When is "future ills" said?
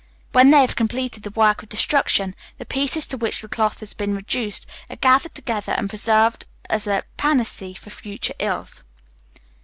7.91-8.83